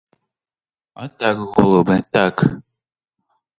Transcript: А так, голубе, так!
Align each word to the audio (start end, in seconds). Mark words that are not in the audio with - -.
А 1.03 1.09
так, 1.19 1.37
голубе, 1.53 1.97
так! 2.13 2.35